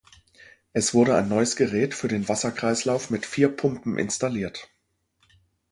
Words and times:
Es 0.73 0.95
wurde 0.95 1.15
ein 1.15 1.29
neues 1.29 1.55
Gerät 1.55 1.93
für 1.93 2.07
den 2.07 2.27
Wasserkreislauf 2.27 3.11
mit 3.11 3.23
vier 3.27 3.49
Pumpen 3.49 3.99
installiert. 3.99 4.67